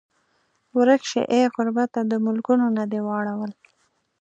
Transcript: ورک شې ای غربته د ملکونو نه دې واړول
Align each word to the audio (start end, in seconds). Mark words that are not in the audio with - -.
ورک 0.77 1.01
شې 1.09 1.21
ای 1.33 1.43
غربته 1.55 2.01
د 2.11 2.13
ملکونو 2.25 2.65
نه 2.77 2.83
دې 2.91 2.99
واړول 3.07 3.51